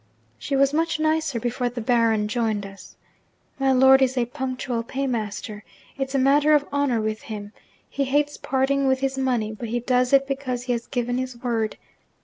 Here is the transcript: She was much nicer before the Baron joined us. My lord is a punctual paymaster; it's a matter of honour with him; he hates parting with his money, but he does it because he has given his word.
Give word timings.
She 0.39 0.55
was 0.55 0.73
much 0.73 0.99
nicer 0.99 1.39
before 1.39 1.69
the 1.69 1.79
Baron 1.79 2.27
joined 2.27 2.65
us. 2.65 2.95
My 3.59 3.71
lord 3.71 4.01
is 4.01 4.17
a 4.17 4.25
punctual 4.25 4.81
paymaster; 4.81 5.63
it's 5.95 6.15
a 6.15 6.17
matter 6.17 6.55
of 6.55 6.65
honour 6.73 6.99
with 6.99 7.21
him; 7.21 7.53
he 7.87 8.05
hates 8.05 8.35
parting 8.37 8.87
with 8.87 9.01
his 9.01 9.15
money, 9.15 9.51
but 9.51 9.69
he 9.69 9.79
does 9.79 10.11
it 10.11 10.25
because 10.27 10.63
he 10.63 10.71
has 10.71 10.87
given 10.87 11.19
his 11.19 11.37
word. 11.43 11.77